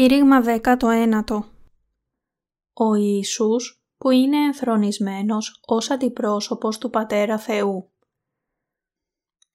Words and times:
Κήρυγμα 0.00 0.42
19 0.62 1.42
Ο 2.72 2.94
Ιησούς 2.94 3.82
που 3.98 4.10
είναι 4.10 4.36
ενθρονισμένος 4.36 5.60
ως 5.66 5.90
αντιπρόσωπος 5.90 6.78
του 6.78 6.90
Πατέρα 6.90 7.38
Θεού. 7.38 7.90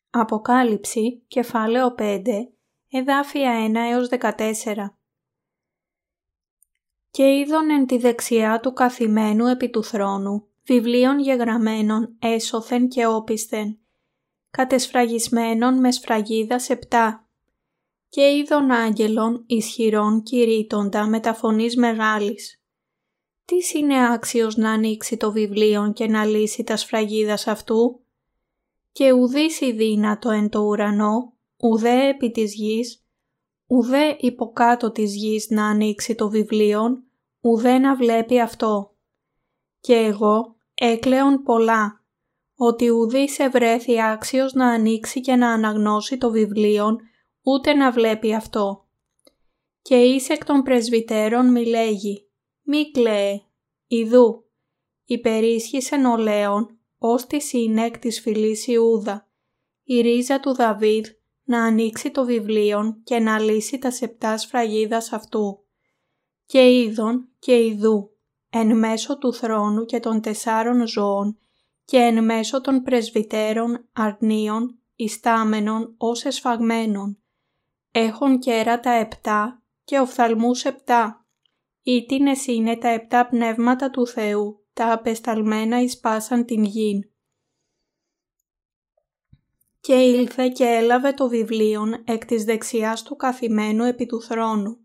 Αποκάλυψη, 0.09 1.23
κεφάλαιο 1.27 1.95
5, 1.97 2.21
εδάφια 2.91 3.69
1 3.69 3.75
έως 3.75 4.07
14 4.09 4.97
«Και 7.09 7.23
είδον 7.23 7.69
εν 7.69 7.85
τη 7.85 7.97
δεξιά 7.97 8.59
του 8.59 8.73
καθημένου 8.73 9.45
επί 9.45 9.69
του 9.69 9.83
θρόνου, 9.83 10.47
βιβλίων 10.63 11.19
γεγραμμένων 11.19 12.15
έσωθεν 12.19 12.87
και 12.87 13.05
όπισθεν, 13.05 13.79
κατεσφραγισμένων 14.51 15.79
με 15.79 15.91
σφραγίδα 15.91 16.59
επτά 16.67 17.24
και 18.15 18.35
είδων 18.35 18.71
άγγελων 18.71 19.43
ισχυρών 19.47 20.23
κηρύττοντα 20.23 21.07
με 21.07 21.19
τα 21.19 21.33
φωνής 21.33 21.75
μεγάλης. 21.77 22.61
Τις 23.45 23.73
είναι 23.73 24.13
άξιος 24.13 24.55
να 24.55 24.71
ανοίξει 24.71 25.17
το 25.17 25.31
βιβλίο 25.31 25.91
και 25.95 26.07
να 26.07 26.25
λύσει 26.25 26.63
τα 26.63 26.77
σφραγίδας 26.77 27.47
αυτού; 27.47 27.99
Και 28.91 29.11
ουδής 29.11 29.61
η 29.61 29.71
δύνατο 29.71 30.29
εν 30.29 30.49
το 30.49 30.59
ουρανό, 30.59 31.33
ουδέ 31.57 32.07
επί 32.09 32.31
της 32.31 32.53
γης, 32.53 33.05
ουδέ 33.67 34.15
υποκάτω 34.19 34.91
της 34.91 35.15
γης 35.15 35.49
να 35.49 35.65
ανοίξει 35.65 36.15
το 36.15 36.29
βιβλίο, 36.29 37.03
ουδέ 37.41 37.77
να 37.77 37.95
βλέπει 37.95 38.39
αυτό; 38.39 38.95
Και 39.79 39.95
εγώ 39.95 40.55
έκλεον 40.73 41.43
πολλά, 41.43 42.03
ότι 42.55 42.89
ουδής 42.89 43.39
ευρέθη 43.39 44.01
άξιος 44.01 44.53
να 44.53 44.67
ανοίξει 44.67 45.21
και 45.21 45.35
να 45.35 45.51
αναγνώσει 45.51 46.17
το 46.17 46.31
βιβλίο 46.31 46.97
ούτε 47.45 47.73
να 47.73 47.91
βλέπει 47.91 48.33
αυτό. 48.33 48.85
Και 49.81 49.95
εις 49.95 50.29
εκ 50.29 50.45
των 50.45 50.61
πρεσβυτέρων 50.61 51.51
μη 51.51 51.65
λέγει, 51.65 52.27
μη 52.61 52.91
κλαίε, 52.91 53.41
ιδού, 53.87 54.45
υπερίσχυσεν 55.05 56.05
ο 56.05 56.17
Λέων, 56.17 56.79
ως 56.97 57.25
τη 57.25 57.41
σύνεκ 57.41 57.97
της 57.97 58.21
φυλής 58.21 58.67
Ιούδα, 58.67 59.29
η 59.83 60.01
ρίζα 60.01 60.39
του 60.39 60.53
Δαβίδ, 60.53 61.05
να 61.43 61.63
ανοίξει 61.63 62.11
το 62.11 62.25
βιβλίο 62.25 63.01
και 63.03 63.19
να 63.19 63.39
λύσει 63.39 63.77
τα 63.77 63.91
σεπτά 63.91 64.37
σφραγίδας 64.37 65.13
αυτού. 65.13 65.65
Και 66.45 66.71
είδον 66.71 67.29
και 67.39 67.65
ιδού, 67.65 68.09
εν 68.49 68.77
μέσω 68.77 69.17
του 69.17 69.33
θρόνου 69.33 69.85
και 69.85 69.99
των 69.99 70.21
τεσσάρων 70.21 70.87
ζώων 70.87 71.37
και 71.85 71.97
εν 71.97 72.23
μέσω 72.23 72.61
των 72.61 72.81
πρεσβυτέρων 72.81 73.85
αρνίων, 73.93 74.79
ιστάμενων 74.95 75.93
ως 75.97 76.25
εσφαγμένων, 76.25 77.19
έχουν 77.97 78.39
κέρατα 78.39 78.91
επτά 78.91 79.63
και 79.83 79.99
οφθαλμούς 79.99 80.63
επτά. 80.63 81.25
Ήτινες 81.83 82.47
είναι 82.47 82.77
τα 82.77 82.87
επτά 82.87 83.27
πνεύματα 83.27 83.89
του 83.89 84.07
Θεού, 84.07 84.65
τα 84.73 84.91
απεσταλμένα 84.91 85.81
εις 85.81 85.99
πάσαν 85.99 86.45
την 86.45 86.63
γην. 86.63 87.09
Και 89.79 89.93
ήλθε 89.93 90.49
και 90.49 90.63
έλαβε 90.63 91.11
το 91.11 91.27
βιβλίον 91.27 92.03
εκ 92.05 92.25
της 92.25 92.43
δεξιάς 92.43 93.03
του 93.03 93.15
καθημένου 93.15 93.83
επί 93.83 94.05
του 94.05 94.21
θρόνου. 94.21 94.77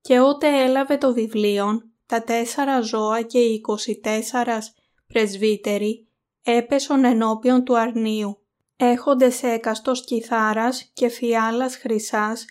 Και 0.00 0.20
ότε 0.20 0.62
έλαβε 0.62 0.96
το 0.96 1.12
βιβλίον, 1.12 1.92
τα 2.06 2.22
τέσσερα 2.22 2.80
ζώα 2.80 3.22
και 3.22 3.38
οι 3.38 3.54
εικοσιτέσσαρας 3.54 4.74
πρεσβύτεροι 5.06 6.08
έπεσον 6.42 7.04
ενώπιον 7.04 7.64
του 7.64 7.78
αρνίου 7.78 8.41
έχοντες 8.84 9.42
έκαστος 9.42 10.04
κιθάρας 10.04 10.90
και 10.94 11.08
φιάλας 11.08 11.76
χρυσάς, 11.76 12.44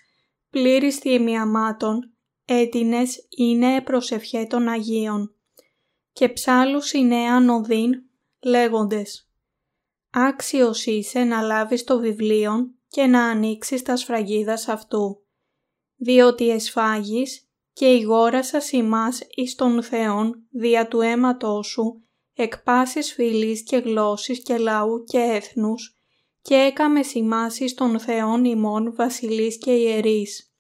πλήρης 0.50 0.98
θυμιαμάτων, 0.98 2.14
έτινες 2.46 3.28
είναι 3.38 3.82
προσευχέ 3.82 4.46
των 4.46 4.68
Αγίων. 4.68 5.36
Και 6.14 6.30
ψάλους 6.30 6.94
είναι 6.94 7.16
ανωδύν, 7.16 8.04
λέγοντες 8.40 9.26
«Άξιος 10.14 10.86
είσαι 10.86 11.24
να 11.24 11.42
λάβεις 11.42 11.84
το 11.84 12.00
βιβλίο 12.00 12.74
και 12.88 13.06
να 13.06 13.26
ανοίξεις 13.26 13.82
τα 13.82 13.96
σφραγίδας 13.96 14.68
αυτού, 14.68 15.24
διότι 15.96 16.50
εσφάγεις 16.50 17.50
και 17.74 17.86
η 17.86 18.02
γόρα 18.02 18.44
σας 18.44 18.72
ημάς 18.72 19.22
εις 19.36 19.56
των 19.56 19.84
Θεών 19.84 20.46
δια 20.50 20.88
του 20.88 21.02
αίματός 21.02 21.68
σου, 21.68 22.04
εκ 22.34 22.64
πάσης 22.64 23.14
φυλής 23.14 23.64
και 23.64 23.78
γλώσσης 23.78 24.44
και 24.44 24.58
λαού 24.58 25.04
και 25.04 25.18
έθνους, 25.18 26.01
και 26.42 26.56
έκαμε 26.56 27.04
σημάσεις 27.04 27.74
των 27.74 28.00
Θεών 28.00 28.46
ημών 28.46 28.96
βασιλείς 28.96 29.58
και 29.58 29.72
ιερείς. 29.72 30.54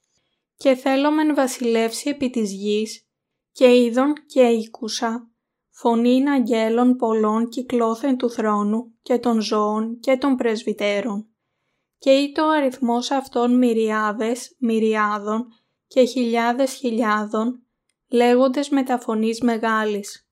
Και 0.56 0.76
θέλομεν 0.76 1.36
βασιλεύσει 1.36 2.10
επί 2.10 2.30
της 2.30 2.52
γης 2.52 3.08
και 3.52 3.76
είδον 3.76 4.14
και 4.26 4.42
οίκουσα 4.42 5.32
φωνήν 5.70 6.30
αγγέλων 6.30 6.96
πολλών 6.96 7.50
κυκλώθεν 7.50 8.18
του 8.18 8.30
θρόνου 8.30 8.94
και 9.02 9.18
των 9.18 9.42
ζώων 9.42 10.00
και 10.00 10.18
των 10.18 10.36
πρεσβυτέρων. 10.36 11.28
Και 11.98 12.12
ήτο 12.12 12.48
αριθμός 12.48 13.12
αυτών 13.12 13.58
μυριάδες, 13.58 14.56
μυριάδων 14.60 15.48
και 15.88 16.04
χιλιάδες 16.04 16.74
χιλιάδων, 16.74 17.64
λέγοντες 18.10 18.70
με 18.70 18.84
τα 18.84 19.00
φωνής 19.00 19.42
μεγάλης. 19.42 20.30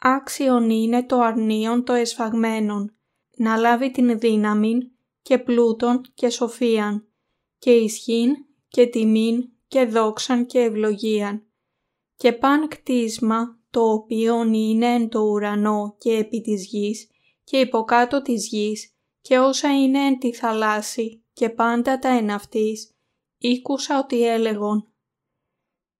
Άξιον 0.00 0.70
είναι 0.70 1.06
το 1.06 1.20
αρνίον 1.20 1.84
το 1.84 1.92
εσφαγμένον 1.92 2.93
να 3.36 3.56
λάβει 3.56 3.90
την 3.90 4.18
δύναμη 4.18 4.92
και 5.22 5.38
πλούτον 5.38 6.00
και 6.14 6.28
σοφίαν 6.28 7.08
και 7.58 7.70
ισχύν 7.70 8.34
και 8.68 8.86
τιμήν 8.86 9.48
και 9.66 9.84
δόξαν 9.84 10.46
και 10.46 10.60
ευλογίαν. 10.60 11.46
Και 12.16 12.32
παν 12.32 12.68
κτίσμα 12.68 13.58
το 13.70 13.92
οποίο 13.92 14.42
είναι 14.42 14.86
εν 14.86 15.08
το 15.08 15.20
ουρανό 15.20 15.96
και 15.98 16.12
επί 16.12 16.40
της 16.40 16.66
γης 16.66 17.10
και 17.44 17.58
υποκάτω 17.58 18.22
της 18.22 18.48
γης 18.48 18.94
και 19.20 19.38
όσα 19.38 19.82
είναι 19.82 20.06
εν 20.06 20.18
τη 20.18 20.32
θαλάσση 20.32 21.24
και 21.32 21.50
πάντα 21.50 21.98
τα 21.98 22.08
εν 22.08 22.30
αυτής, 22.30 22.94
ήκουσα 23.38 23.98
ότι 23.98 24.26
έλεγον 24.28 24.88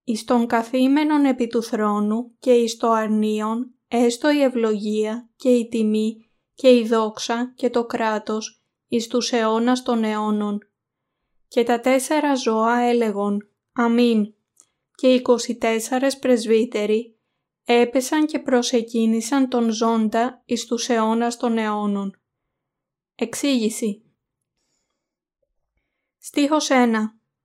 «Εις 0.05 0.25
τον 0.25 0.47
καθήμενον 0.47 1.25
επί 1.25 1.47
του 1.47 1.63
θρόνου 1.63 2.37
και 2.39 2.53
εις 2.53 2.77
το 2.77 2.91
αρνίον, 2.91 3.75
έστω 3.89 4.31
η 4.31 4.41
ευλογία 4.41 5.31
και 5.37 5.49
η 5.49 5.69
τιμή 5.69 6.24
και 6.55 6.69
η 6.77 6.87
δόξα 6.87 7.53
και 7.57 7.71
το 7.71 7.85
κράτος 7.85 8.63
εις 8.89 9.07
τους 9.07 9.33
αιώνας 9.33 9.83
των 9.83 10.05
αιώνων. 10.05 10.59
Και 11.49 11.63
τα 11.63 11.81
τέσσερα 11.81 12.35
ζώα 12.35 12.79
έλεγον 12.79 13.49
«Αμήν» 13.73 14.35
και 14.95 15.15
οι 15.15 15.23
24 15.25 16.19
πρεσβύτεροι 16.21 17.19
έπεσαν 17.65 18.27
και 18.27 18.39
προσεκίνησαν 18.39 19.49
τον 19.49 19.71
ζώντα 19.71 20.43
εις 20.45 20.67
τους 20.67 20.89
αιώνας 20.89 21.37
των 21.37 21.59
αιώνων. 21.59 22.21
Εξήγηση 23.15 24.03
Στίχος 26.19 26.69
1 26.71 26.93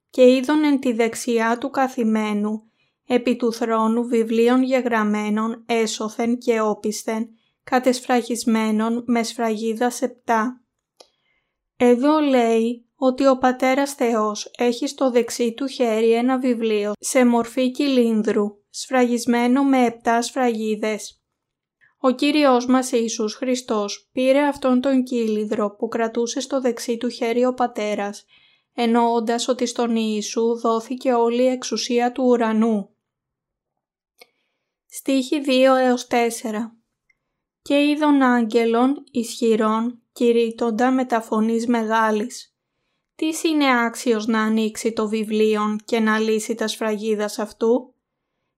«Και 0.10 0.36
είδον 0.36 0.64
εν 0.64 0.80
τη 0.80 0.94
δεξιά 0.94 1.58
του 1.58 1.70
καθημένου, 1.70 2.72
επί 3.06 3.36
του 3.36 3.54
θρόνου 3.54 4.08
βιβλίων 4.08 4.64
γεγραμμένων 4.64 5.64
έσωθεν 5.66 6.38
και 6.38 6.62
όπισθεν 6.62 7.30
κατεσφραγισμένων 7.70 9.04
με 9.08 9.24
σφραγίδα 9.24 9.90
σεπτά. 9.90 10.62
Εδώ 11.78 12.20
λέει 12.20 12.86
ότι 12.96 13.28
ο 13.28 13.38
Πατέρας 13.38 13.94
Θεός 13.94 14.52
έχει 14.58 14.88
στο 14.88 15.12
δεξί 15.12 15.54
του 15.54 15.68
χέρι 15.68 16.12
ένα 16.14 16.40
βιβλίο 16.40 16.92
σε 17.00 17.26
μορφή 17.26 17.72
κυλίνδρου, 17.72 18.46
σφραγισμένο 18.70 19.64
με 19.64 19.86
επτά 19.86 20.22
σφραγίδες. 20.22 21.24
Ο 22.00 22.12
Κύριος 22.12 22.66
μας 22.66 22.92
Ιησούς 22.92 23.34
Χριστός 23.34 24.10
πήρε 24.12 24.42
αυτόν 24.48 24.82
τον 24.82 25.04
κύλινδρο 25.04 25.76
που 25.76 25.88
κρατούσε 25.88 26.40
στο 26.40 26.62
δεξί 26.62 26.98
του 26.98 27.10
χέρι 27.10 27.46
ο 27.46 27.54
Πατέρας, 27.54 28.26
εννοώντας 28.74 29.48
ότι 29.48 29.66
στον 29.66 29.96
Ιησού 29.96 30.60
δόθηκε 30.60 31.14
όλη 31.14 31.42
η 31.42 31.48
εξουσία 31.48 32.12
του 32.12 32.24
ουρανού. 32.24 32.90
Στίχη 34.86 35.42
2 35.46 35.50
έως 35.80 36.08
4 36.08 36.79
και 37.62 37.88
είδων 37.88 38.22
άγγελων 38.22 39.04
ισχυρών 39.12 40.02
κηρύττοντα 40.12 40.92
με 40.92 41.06
τα 41.06 41.22
φωνής 41.22 41.68
μεγάλης. 41.68 42.54
Τις 43.16 43.44
είναι 43.44 43.84
άξιος 43.86 44.28
να 44.28 44.42
ανοίξει 44.42 44.94
το 44.94 45.08
βιβλίο 45.08 45.62
και 45.86 46.00
να 46.00 46.20
λύσει 46.20 46.56
τα 46.56 46.68
σφραγίδας 46.68 47.40
αυτού; 47.40 47.94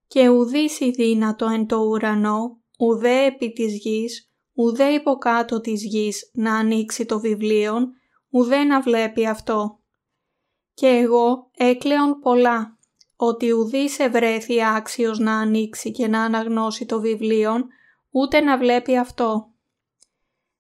Και 0.08 0.28
ουδής 0.30 0.80
η 0.80 0.90
δύνατο 0.92 1.46
εν 1.46 1.66
το 1.66 1.78
ουρανό, 1.78 2.62
ουδέ 2.78 3.26
επί 3.26 3.52
της 3.52 3.78
γης, 3.78 4.32
ουδέ 4.54 4.88
υποκάτω 4.88 5.62
της 5.62 5.84
γης 5.84 6.32
να 6.34 6.56
ανοίξει 6.56 7.06
το 7.06 7.20
βιβλίο, 7.20 7.74
ουδέ 8.30 8.64
να 8.64 8.82
βλέπει 8.82 9.28
αυτό. 9.28 9.80
Και 10.74 10.88
εγώ 10.88 11.50
έκλαιον 11.58 12.20
πολλά, 12.20 12.78
ότι 13.16 13.52
ουδής 13.52 14.00
ευρέθη 14.00 14.64
άξιος 14.64 15.20
να 15.20 15.38
ανοίξει 15.38 15.92
και 15.92 16.08
να 16.08 16.24
αναγνώσει 16.24 16.86
το 16.86 17.00
βιβλίο, 17.00 17.54
ούτε 18.12 18.42
να 18.42 18.58
βλέπει 18.58 18.98
αυτό. 18.98 19.52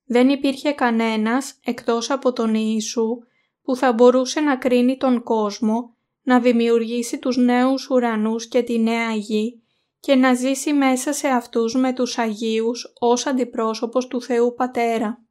Δεν 0.05 0.29
υπήρχε 0.29 0.71
κανένας 0.71 1.59
εκτός 1.63 2.09
από 2.09 2.33
τον 2.33 2.53
Ιησού 2.55 3.17
που 3.61 3.75
θα 3.75 3.93
μπορούσε 3.93 4.39
να 4.39 4.57
κρίνει 4.57 4.97
τον 4.97 5.23
κόσμο 5.23 5.95
να 6.23 6.39
δημιουργήσει 6.39 7.19
τους 7.19 7.37
νέους 7.37 7.89
ουρανούς 7.89 8.47
και 8.47 8.61
τη 8.61 8.79
νέα 8.79 9.13
γη 9.13 9.61
και 9.99 10.15
να 10.15 10.33
ζήσει 10.33 10.73
μέσα 10.73 11.13
σε 11.13 11.27
αυτούς 11.27 11.75
με 11.75 11.93
τους 11.93 12.17
Αγίους 12.17 12.93
ως 12.99 13.25
αντιπρόσωπος 13.25 14.07
του 14.07 14.21
Θεού 14.21 14.53
Πατέρα. 14.53 15.23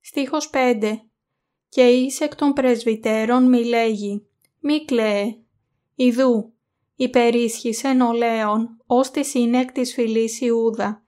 Στίχος 0.00 0.50
5 0.52 1.00
«Και 1.68 1.82
εις 1.82 2.20
εκ 2.20 2.34
των 2.34 2.52
πρεσβυτέρων 2.52 3.48
μη 3.48 3.64
λέγει, 3.64 4.26
μη 4.60 4.84
κλαίε, 4.84 5.36
ιδού, 5.94 6.52
υπερίσχυσεν 6.96 8.00
ο 8.00 8.12
Λέων 8.12 8.82
ως 8.86 9.10
τη 9.10 9.24
σύνεκ 9.24 9.72
της 9.72 9.92
φυλής 9.92 10.40
Ιούδα, 10.40 11.01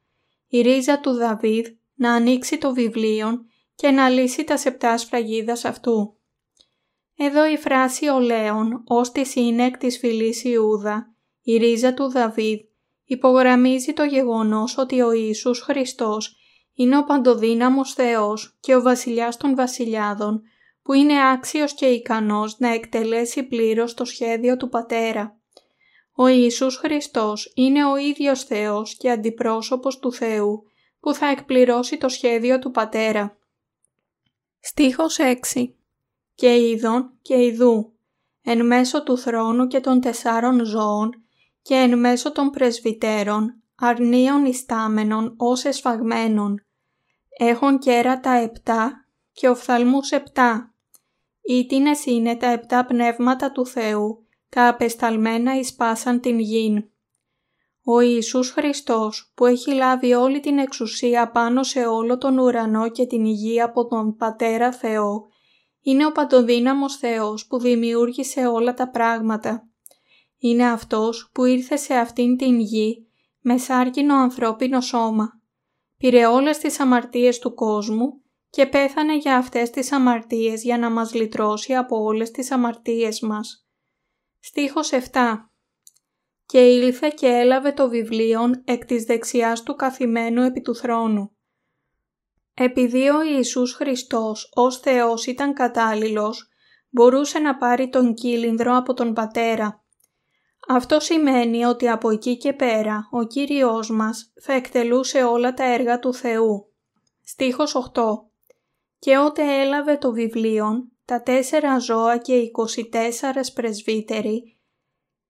η 0.55 0.61
ρίζα 0.61 1.01
του 1.01 1.13
Δαβίδ 1.13 1.67
να 1.95 2.13
ανοίξει 2.13 2.59
το 2.59 2.73
βιβλίο 2.73 3.45
και 3.75 3.91
να 3.91 4.09
λύσει 4.09 4.45
τα 4.45 4.57
σεπτά 4.57 4.99
σφραγίδας 4.99 5.65
αυτού. 5.65 6.17
Εδώ 7.17 7.47
η 7.47 7.57
φράση 7.57 8.09
«ο 8.09 8.21
Λέων» 8.21 8.83
ως 8.87 9.13
της 9.13 9.31
σύνεκ 9.31 9.77
της 9.77 9.99
φυλής 9.99 10.45
Ιούδα, 10.45 11.15
η 11.43 11.57
ρίζα 11.57 11.95
του 11.95 12.11
Δαβίδ, 12.11 12.59
υπογραμμίζει 13.05 13.93
το 13.93 14.05
γεγονός 14.05 14.79
ότι 14.79 15.01
ο 15.01 15.13
Ιησούς 15.13 15.61
Χριστός 15.61 16.37
είναι 16.75 16.99
ο 16.99 17.05
παντοδύναμος 17.05 17.93
Θεός 17.93 18.57
και 18.61 18.75
ο 18.75 18.83
βασιλιάς 18.83 19.37
των 19.37 19.55
βασιλιάδων, 19.55 20.43
που 20.83 20.93
είναι 20.93 21.31
άξιος 21.31 21.75
και 21.75 21.87
ικανός 21.87 22.59
να 22.59 22.69
εκτελέσει 22.69 23.43
πλήρως 23.43 23.95
το 23.95 24.05
σχέδιο 24.05 24.57
του 24.57 24.69
Πατέρα. 24.69 25.39
Ο 26.17 26.27
Ιησούς 26.27 26.77
Χριστός 26.77 27.53
είναι 27.55 27.85
ο 27.85 27.97
ίδιος 27.97 28.45
Θεός 28.45 28.97
και 28.97 29.11
αντιπρόσωπος 29.11 29.99
του 29.99 30.13
Θεού, 30.13 30.63
που 31.01 31.15
θα 31.15 31.27
εκπληρώσει 31.27 31.97
το 31.97 32.09
σχέδιο 32.09 32.59
του 32.59 32.71
Πατέρα. 32.71 33.39
Στίχος 34.61 35.19
6 35.19 35.75
«Και 36.35 36.69
είδον 36.69 37.19
και 37.23 37.45
ειδού, 37.45 37.93
εν 38.43 38.67
μέσω 38.67 39.03
του 39.03 39.19
θρόνου 39.19 39.67
και 39.67 39.81
των 39.81 40.01
τεσσάρων 40.01 40.65
ζώων 40.65 41.11
και 41.63 41.75
εν 41.75 41.99
μέσω 41.99 42.33
των 42.33 42.51
πρεσβυτέρων, 42.51 43.63
αρνίων 43.75 44.45
ιστάμενων 44.45 45.35
ως 45.37 45.65
εσφαγμένων, 45.65 46.67
έχουν 47.39 47.79
κέρατα 47.79 48.31
επτά 48.31 49.09
και 49.33 49.49
οφθαλμούς 49.49 50.11
επτά. 50.11 50.75
Ήτινες 51.43 52.07
είναι 52.07 52.37
τα 52.37 52.47
επτά 52.47 52.85
πνεύματα 52.85 53.53
του 53.53 53.67
Θεού, 53.67 54.24
τα 54.55 54.69
απεσταλμένα 54.69 55.59
εις 55.59 55.75
πάσαν 55.75 56.21
την 56.21 56.39
γην. 56.39 56.85
Ο 57.85 58.01
Ιησούς 58.01 58.51
Χριστός 58.51 59.33
που 59.35 59.47
έχει 59.47 59.73
λάβει 59.73 60.13
όλη 60.13 60.41
την 60.41 60.59
εξουσία 60.59 61.31
πάνω 61.31 61.63
σε 61.63 61.87
όλο 61.87 62.19
τον 62.19 62.39
ουρανό 62.39 62.91
και 62.91 63.07
την 63.07 63.25
υγεία 63.25 63.65
από 63.65 63.87
τον 63.87 64.17
Πατέρα 64.17 64.73
Θεό, 64.73 65.27
είναι 65.81 66.07
ο 66.07 66.13
παντοδύναμος 66.13 66.97
Θεός 66.97 67.47
που 67.47 67.59
δημιούργησε 67.59 68.47
όλα 68.47 68.75
τα 68.75 68.91
πράγματα. 68.91 69.69
Είναι 70.39 70.67
Αυτός 70.67 71.31
που 71.33 71.45
ήρθε 71.45 71.77
σε 71.77 71.95
αυτήν 71.95 72.37
την 72.37 72.59
γη 72.61 73.07
με 73.41 73.59
σάρκινο 73.59 74.15
ανθρώπινο 74.15 74.81
σώμα. 74.81 75.41
Πήρε 75.97 76.27
όλες 76.27 76.59
τις 76.59 76.81
αμαρτίες 76.81 77.39
του 77.39 77.55
κόσμου 77.55 78.23
και 78.51 78.67
πέθανε 78.67 79.17
για 79.17 79.37
αυτές 79.37 79.71
τις 79.71 79.93
αμαρτίες 79.93 80.63
για 80.63 80.79
να 80.79 80.91
μας 80.91 81.15
λυτρώσει 81.15 81.75
από 81.75 82.03
όλες 82.03 82.31
τις 82.31 82.51
αμαρτίες 82.51 83.21
μας. 83.21 83.64
Στίχος 84.47 84.91
7 84.93 85.01
και 86.47 86.59
ήλθε 86.59 87.13
και 87.17 87.27
έλαβε 87.27 87.73
το 87.73 87.89
βιβλίο 87.89 88.41
εκ 88.65 88.85
της 88.85 89.05
δεξιάς 89.05 89.63
του 89.63 89.75
καθημένου 89.75 90.43
επί 90.43 90.61
του 90.61 90.77
θρόνου. 90.77 91.37
Επειδή 92.55 93.09
ο 93.09 93.23
Ιησούς 93.23 93.73
Χριστός 93.73 94.51
ως 94.55 94.79
Θεός 94.79 95.27
ήταν 95.27 95.53
κατάλληλος, 95.53 96.49
μπορούσε 96.91 97.39
να 97.39 97.57
πάρει 97.57 97.89
τον 97.89 98.15
κύλινδρο 98.15 98.77
από 98.77 98.95
τον 98.95 99.13
Πατέρα. 99.13 99.85
Αυτό 100.69 101.01
σημαίνει 101.01 101.65
ότι 101.65 101.89
από 101.89 102.11
εκεί 102.11 102.37
και 102.37 102.53
πέρα 102.53 103.09
ο 103.11 103.25
Κύριος 103.25 103.91
μας 103.91 104.33
θα 104.41 104.53
εκτελούσε 104.53 105.23
όλα 105.23 105.55
τα 105.55 105.65
έργα 105.65 105.99
του 105.99 106.15
Θεού. 106.15 106.73
Στίχος 107.23 107.75
8 107.75 108.03
«Και 108.99 109.19
ότε 109.19 109.61
έλαβε 109.61 109.97
το 109.97 110.13
βιβλίο, 110.13 110.89
τα 111.05 111.23
τέσσερα 111.23 111.79
ζώα 111.79 112.19
και 112.19 112.35
οι 112.35 112.51
24 112.51 112.85
πρεσβύτεροι 113.55 114.57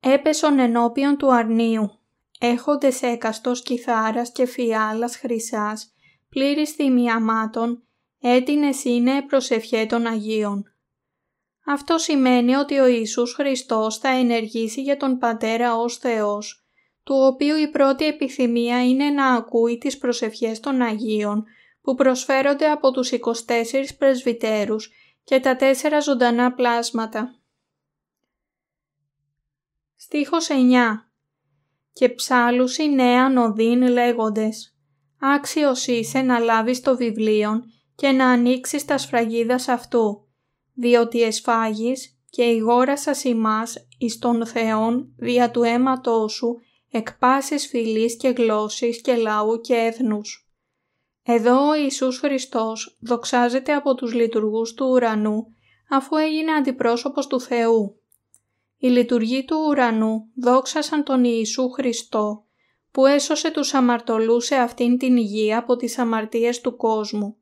έπεσον 0.00 0.58
ενώπιον 0.58 1.16
του 1.16 1.34
αρνίου, 1.34 1.98
έχοντες 2.40 3.02
έκαστος 3.02 3.62
κιθάρας 3.62 4.32
και 4.32 4.46
φιάλας 4.46 5.16
χρυσάς, 5.16 5.94
πλήρης 6.28 6.70
θυμιαμάτων, 6.70 7.82
έτεινες 8.20 8.84
είναι 8.84 9.22
προσευχέ 9.22 9.86
των 9.86 10.06
Αγίων. 10.06 10.64
Αυτό 11.66 11.98
σημαίνει 11.98 12.54
ότι 12.54 12.78
ο 12.78 12.86
Ιησούς 12.86 13.32
Χριστός 13.34 13.98
θα 13.98 14.08
ενεργήσει 14.08 14.82
για 14.82 14.96
τον 14.96 15.18
Πατέρα 15.18 15.76
ως 15.76 15.96
Θεός, 15.96 16.66
του 17.04 17.14
οποίου 17.14 17.56
η 17.56 17.68
πρώτη 17.68 18.06
επιθυμία 18.06 18.84
είναι 18.84 19.10
να 19.10 19.26
ακούει 19.26 19.78
τις 19.78 19.98
προσευχές 19.98 20.60
των 20.60 20.80
Αγίων 20.80 21.44
που 21.80 21.94
προσφέρονται 21.94 22.70
από 22.70 22.90
τους 22.90 23.10
24 23.10 23.94
πρεσβυτέρους 23.98 24.90
και 25.24 25.40
τα 25.40 25.56
τέσσερα 25.56 26.00
ζωντανά 26.00 26.52
πλάσματα. 26.52 27.34
Στίχος 29.96 30.48
9 30.48 30.54
«Και 31.92 32.08
ψάλουσι 32.08 32.94
νέα 32.94 33.28
νοδίν 33.28 33.82
λέγοντες, 33.82 34.76
άξιος 35.20 35.86
είσαι 35.86 36.20
να 36.20 36.38
λάβεις 36.38 36.80
το 36.80 36.96
βιβλίο 36.96 37.64
και 37.94 38.10
να 38.10 38.28
ανοίξεις 38.28 38.84
τα 38.84 38.98
σφραγίδας 38.98 39.68
αυτού, 39.68 40.28
διότι 40.74 41.22
εσφάγεις 41.22 42.18
και 42.30 42.42
η 42.42 42.58
γόρα 42.58 42.96
σας 42.96 43.24
ημάς 43.24 43.86
εις 43.98 44.18
των 44.18 44.46
Θεών 44.46 45.14
δια 45.16 45.50
του 45.50 45.62
αίματός 45.62 46.32
σου 46.32 46.60
εκ 46.90 47.18
πάσης 47.18 47.66
φυλής 47.66 48.16
και 48.16 48.28
γλώσσης 48.28 49.00
και 49.00 49.14
λαού 49.14 49.60
και 49.60 49.74
έθνους. 49.74 50.43
Εδώ 51.26 51.68
ο 51.68 51.74
Ιησούς 51.74 52.18
Χριστός 52.18 52.96
δοξάζεται 53.00 53.74
από 53.74 53.94
τους 53.94 54.14
λειτουργούς 54.14 54.74
του 54.74 54.86
ουρανού 54.90 55.46
αφού 55.90 56.16
έγινε 56.16 56.52
αντιπρόσωπος 56.52 57.26
του 57.26 57.40
Θεού. 57.40 57.98
Οι 58.78 58.88
λειτουργοί 58.88 59.44
του 59.44 59.56
ουρανού 59.68 60.28
δόξασαν 60.34 61.04
τον 61.04 61.24
Ιησού 61.24 61.70
Χριστό, 61.70 62.44
που 62.90 63.06
έσωσε 63.06 63.50
τους 63.50 63.74
αμαρτωλούς 63.74 64.44
σε 64.44 64.54
αυτήν 64.54 64.98
την 64.98 65.16
γη 65.16 65.54
από 65.54 65.76
τις 65.76 65.98
αμαρτίες 65.98 66.60
του 66.60 66.76
κόσμου. 66.76 67.36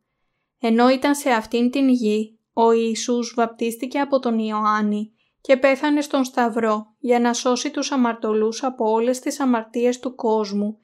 Ενώ 0.61 0.89
ήταν 0.89 1.15
σε 1.15 1.31
αυτήν 1.31 1.71
την 1.71 1.89
γη, 1.89 2.39
ο 2.53 2.73
Ιησούς 2.73 3.35
βαπτίστηκε 3.37 3.99
από 3.99 4.19
τον 4.19 4.39
Ιωάννη 4.39 5.13
και 5.41 5.57
πέθανε 5.57 6.01
στον 6.01 6.25
Σταυρό 6.25 6.95
για 6.99 7.21
να 7.21 7.33
σώσει 7.33 7.71
τους 7.71 7.93
αμαρτωλούς 7.93 8.63
από 8.63 8.91
όλες 8.91 9.19
τις 9.19 9.41
αμαρτίες 9.41 9.99
του 9.99 10.15
κόσμου 10.15 10.79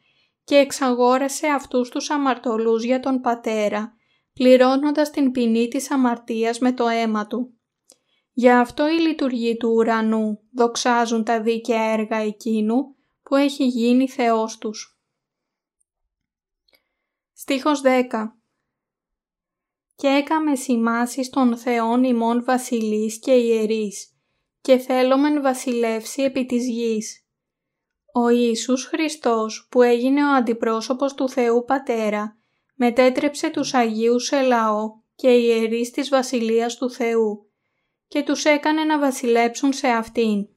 και 0.49 0.57
εξαγόρασε 0.57 1.47
αυτούς 1.47 1.89
τους 1.89 2.11
αμαρτωλούς 2.11 2.85
για 2.85 3.01
τον 3.01 3.21
Πατέρα, 3.21 3.93
πληρώνοντας 4.33 5.11
την 5.11 5.31
ποινή 5.31 5.69
της 5.69 5.91
αμαρτίας 5.91 6.59
με 6.59 6.73
το 6.73 6.89
αίμα 6.89 7.27
του. 7.27 7.55
Γι' 8.33 8.51
αυτό 8.51 8.89
οι 8.89 8.99
λειτουργοί 8.99 9.57
του 9.57 9.69
ουρανού 9.69 10.39
δοξάζουν 10.55 11.25
τα 11.25 11.41
δίκαια 11.43 11.83
έργα 11.83 12.17
εκείνου 12.17 12.97
που 13.23 13.35
έχει 13.35 13.67
γίνει 13.67 14.09
Θεός 14.09 14.59
τους. 14.59 15.01
Στίχος 17.33 17.81
10 17.85 18.39
«Και 19.95 20.09
έκαμε 20.09 20.55
σημάσεις 20.55 21.31
των 21.31 21.57
Θεών 21.57 22.05
ημών 22.05 22.45
βασιλείς 22.45 23.19
και 23.19 23.33
ιερείς 23.33 24.17
και 24.61 24.79
θέλομεν 24.79 25.43
βασιλεύσει 25.43 26.23
επί 26.23 26.47
της 26.47 26.69
γης». 26.69 27.28
Ο 28.13 28.29
Ιησούς 28.29 28.85
Χριστός 28.85 29.67
που 29.71 29.83
έγινε 29.83 30.25
ο 30.25 30.35
αντιπρόσωπος 30.35 31.15
του 31.15 31.29
Θεού 31.29 31.65
Πατέρα 31.65 32.37
μετέτρεψε 32.75 33.51
τους 33.51 33.75
Αγίους 33.75 34.25
σε 34.25 34.41
λαό 34.41 34.93
και 35.15 35.29
ιερείς 35.29 35.91
της 35.91 36.09
Βασιλείας 36.09 36.77
του 36.77 36.91
Θεού 36.91 37.47
και 38.09 38.23
τους 38.23 38.45
έκανε 38.45 38.85
να 38.85 38.99
βασιλέψουν 38.99 39.73
σε 39.73 39.89
αυτήν. 39.89 40.49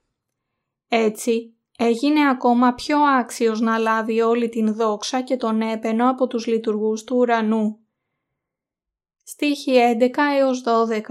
Έτσι, 0.87 1.55
έγινε 1.77 2.29
ακόμα 2.29 2.73
πιο 2.73 2.99
άξιος 2.99 3.59
να 3.59 3.77
λάβει 3.77 4.21
όλη 4.21 4.49
την 4.49 4.73
δόξα 4.73 5.21
και 5.21 5.37
τον 5.37 5.61
έπαινο 5.61 6.09
από 6.09 6.27
τους 6.27 6.47
λειτουργούς 6.47 7.03
του 7.03 7.17
ουρανού. 7.17 7.79
Στίχη 9.23 9.71
11 9.99 10.09
έως 10.39 10.63
12 10.65 11.01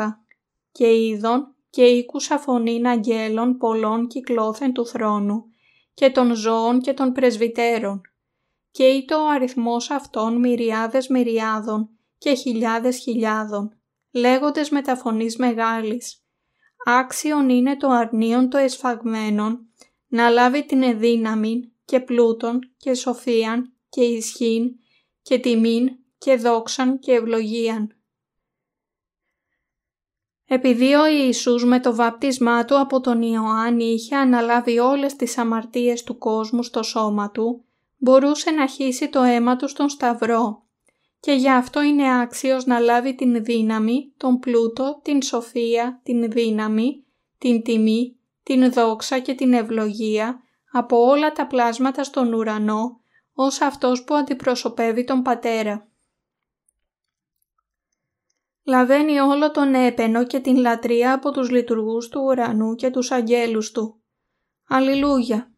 «Και 0.73 1.06
είδον 1.06 1.54
και 1.70 1.85
ήκουσα 1.85 2.38
φωνήν 2.38 2.87
αγγέλων 2.87 3.56
πολλών 3.56 4.06
κυκλώθεν 4.06 4.73
του 4.73 4.87
θρόνου 4.87 5.50
και 5.94 6.11
των 6.11 6.35
ζώων 6.35 6.80
και 6.80 6.92
των 6.92 7.12
πρεσβυτέρων 7.12 8.00
και 8.70 8.85
ήτο 8.85 9.16
ο 9.16 9.28
αριθμός 9.28 9.90
αυτών 9.90 10.38
μυριάδες 10.38 11.09
μυριάδων 11.09 11.88
και 12.18 12.35
χιλιάδες 12.35 12.99
χιλιάδων, 12.99 13.80
λέγοντες 14.11 14.70
με 14.70 14.82
τα 14.82 14.97
φωνής 14.97 15.37
μεγάλης 15.37 16.25
άξιον 16.85 17.49
είναι 17.49 17.76
το 17.76 17.88
αρνίον 17.88 18.50
το 18.50 18.59
εσφαγμένον 18.59 19.68
να 20.06 20.28
λάβει 20.28 20.66
την 20.66 20.82
εδύναμη 20.82 21.73
και 21.85 22.00
πλούτον 22.00 22.59
και 22.76 22.94
σοφίαν 22.94 23.73
και 23.88 24.02
ισχύν 24.02 24.70
και 25.23 25.38
τιμήν 25.38 25.88
και 26.18 26.37
δόξαν 26.37 26.99
και 26.99 27.12
ευλογίαν. 27.12 28.00
Επειδή 30.52 30.95
ο 30.95 31.07
Ιησούς 31.07 31.64
με 31.64 31.80
το 31.80 31.95
βάπτισμά 31.95 32.64
του 32.64 32.80
από 32.80 33.00
τον 33.00 33.23
Ιωάννη 33.23 33.85
είχε 33.85 34.16
αναλάβει 34.16 34.78
όλες 34.78 35.16
τις 35.16 35.38
αμαρτίες 35.38 36.04
του 36.04 36.19
κόσμου 36.19 36.62
στο 36.62 36.83
σώμα 36.83 37.30
του, 37.30 37.64
μπορούσε 37.97 38.50
να 38.50 38.66
χύσει 38.66 39.09
το 39.09 39.23
αίμα 39.23 39.57
του 39.57 39.69
στον 39.69 39.88
Σταυρό 39.88 40.62
και 41.21 41.33
γι' 41.33 41.50
αυτό 41.50 41.83
είναι 41.83 42.21
άξιος 42.21 42.64
να 42.66 42.78
λάβει 42.78 43.14
την 43.14 43.45
δύναμη, 43.45 44.12
τον 44.16 44.38
πλούτο, 44.38 45.00
την 45.02 45.23
σοφία, 45.23 46.00
την 46.02 46.30
δύναμη, 46.30 47.04
την 47.38 47.62
τιμή, 47.62 48.16
την 48.42 48.73
δόξα 48.73 49.19
και 49.19 49.35
την 49.35 49.52
ευλογία 49.52 50.40
από 50.73 51.00
όλα 51.00 51.33
τα 51.33 51.47
πλάσματα 51.47 52.04
στον 52.04 52.33
ουρανό 52.33 53.00
ως 53.33 53.61
αυτός 53.61 54.04
που 54.04 54.14
αντιπροσωπεύει 54.14 55.04
τον 55.04 55.23
Πατέρα. 55.23 55.89
Λαβαίνει 58.64 59.19
όλο 59.19 59.50
τον 59.50 59.75
έπαινο 59.75 60.26
και 60.26 60.40
την 60.40 60.57
λατρεία 60.57 61.12
από 61.12 61.31
τους 61.31 61.50
λειτουργούς 61.50 62.09
του 62.09 62.21
ουρανού 62.25 62.75
και 62.75 62.90
τους 62.90 63.11
αγγέλους 63.11 63.71
του. 63.71 64.00
Αλληλούια! 64.69 65.52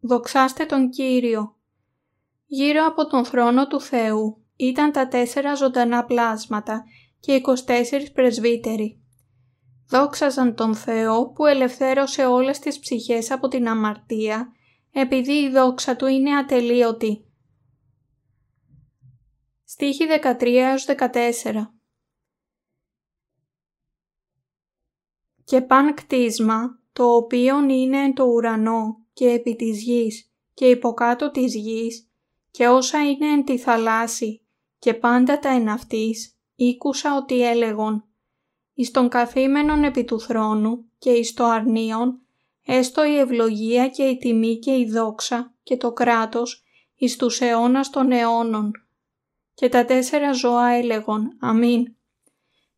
Δοξάστε 0.00 0.64
τον 0.64 0.90
Κύριο! 0.90 1.56
Γύρω 2.46 2.86
από 2.86 3.06
τον 3.06 3.24
θρόνο 3.24 3.66
του 3.66 3.80
Θεού 3.80 4.44
ήταν 4.56 4.92
τα 4.92 5.08
τέσσερα 5.08 5.54
ζωντανά 5.54 6.04
πλάσματα 6.04 6.84
και 7.20 7.40
24 7.44 7.52
πρεσβύτεροι. 8.12 9.00
Δόξαζαν 9.88 10.54
τον 10.54 10.74
Θεό 10.74 11.30
που 11.30 11.46
ελευθέρωσε 11.46 12.24
όλες 12.24 12.58
τις 12.58 12.78
ψυχές 12.78 13.30
από 13.30 13.48
την 13.48 13.68
αμαρτία 13.68 14.52
επειδή 14.92 15.32
η 15.32 15.50
δόξα 15.50 15.96
Του 15.96 16.06
είναι 16.06 16.36
ατελείωτη. 16.36 17.24
Στίχη 19.64 20.04
13-14 20.22 21.75
Και 25.46 25.60
παν 25.60 25.94
κτίσμα, 25.94 26.78
το 26.92 27.14
οποίο 27.14 27.68
είναι 27.68 28.12
το 28.12 28.24
ουρανό 28.24 29.00
και 29.12 29.28
επί 29.28 29.56
της 29.56 29.82
γης 29.82 30.30
και 30.54 30.66
υποκάτω 30.66 31.30
της 31.30 31.54
γης 31.54 32.08
και 32.50 32.68
όσα 32.68 33.08
είναι 33.08 33.26
εν 33.26 33.44
τη 33.44 33.58
θαλάσση 33.58 34.40
και 34.78 34.94
πάντα 34.94 35.38
τα 35.38 35.48
εναυτής, 35.48 36.38
ήκουσα 36.54 37.16
ότι 37.16 37.42
έλεγον 37.42 38.04
εις 38.78 38.90
τον 38.90 39.08
καθήμενον 39.08 39.84
επί 39.84 40.04
του 40.04 40.20
θρόνου 40.20 40.84
και 40.98 41.10
εις 41.10 41.34
το 41.34 41.44
αρνίον, 41.44 42.20
έστω 42.64 43.04
η 43.04 43.18
ευλογία 43.18 43.88
και 43.88 44.02
η 44.02 44.16
τιμή 44.16 44.58
και 44.58 44.70
η 44.70 44.90
δόξα 44.90 45.54
και 45.62 45.76
το 45.76 45.92
κράτος 45.92 46.64
εις 46.94 47.16
τους 47.16 47.40
αιώνας 47.40 47.90
των 47.90 48.12
αιώνων. 48.12 48.70
Και 49.54 49.68
τα 49.68 49.84
τέσσερα 49.84 50.32
ζώα 50.32 50.68
έλεγον 50.68 51.36
Αμήν. 51.40 51.96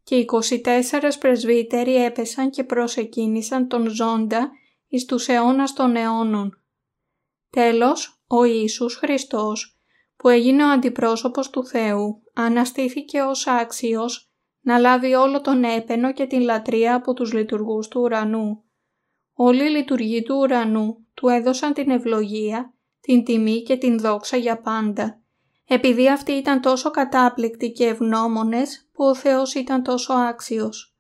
Και 0.09 0.25
24 0.27 1.19
πρεσβύτεροι 1.19 1.95
έπεσαν 2.05 2.51
και 2.51 2.65
προσεκίνησαν 2.65 3.69
τον 3.69 3.89
ζώντα 3.89 4.51
εις 4.89 5.05
τους 5.05 5.29
αιώνας 5.29 5.73
των 5.73 5.97
αιώνων. 5.97 6.63
Τέλος, 7.51 8.23
ο 8.27 8.45
Ιησούς 8.45 8.95
Χριστός, 8.95 9.79
που 10.17 10.29
έγινε 10.29 10.65
ο 10.65 10.69
αντιπρόσωπος 10.69 11.51
του 11.51 11.67
Θεού, 11.67 12.23
αναστήθηκε 12.35 13.21
ως 13.21 13.47
άξιος 13.47 14.33
να 14.61 14.79
λάβει 14.79 15.15
όλο 15.15 15.41
τον 15.41 15.65
έπαινο 15.65 16.13
και 16.13 16.27
την 16.27 16.41
λατρεία 16.41 16.95
από 16.95 17.15
τους 17.15 17.33
λειτουργούς 17.33 17.89
του 17.89 18.01
ουρανού. 18.01 18.65
Όλοι 19.33 19.65
οι 19.65 19.71
λειτουργοί 19.71 20.23
του 20.23 20.37
ουρανού 20.39 21.07
του 21.15 21.29
έδωσαν 21.29 21.73
την 21.73 21.91
ευλογία, 21.91 22.75
την 23.01 23.25
τιμή 23.25 23.63
και 23.63 23.77
την 23.77 23.99
δόξα 23.99 24.37
για 24.37 24.61
πάντα, 24.61 25.23
επειδή 25.69 26.11
αυτοί 26.11 26.33
ήταν 26.33 26.61
τόσο 26.61 26.91
κατάπληκτοι 26.91 27.71
και 27.71 27.87
ευγνώμονες 27.87 28.89
που 28.93 29.05
ο 29.05 29.15
Θεός 29.15 29.55
ήταν 29.55 29.83
τόσο 29.83 30.13
άξιος. 30.13 30.97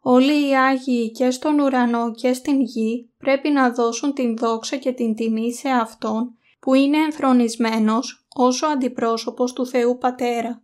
Όλοι 0.00 0.48
οι 0.48 0.56
Άγιοι 0.56 1.10
και 1.10 1.30
στον 1.30 1.58
ουρανό 1.58 2.10
και 2.10 2.32
στην 2.32 2.60
γη 2.60 3.10
πρέπει 3.18 3.50
να 3.50 3.70
δώσουν 3.70 4.12
την 4.12 4.36
δόξα 4.36 4.76
και 4.76 4.92
την 4.92 5.14
τιμή 5.14 5.54
σε 5.54 5.68
Αυτόν 5.68 6.38
που 6.60 6.74
είναι 6.74 6.98
ενθρονισμένος 6.98 8.26
ως 8.34 8.62
ο 8.62 8.66
αντιπρόσωπος 8.66 9.52
του 9.52 9.66
Θεού 9.66 9.98
Πατέρα. 9.98 10.63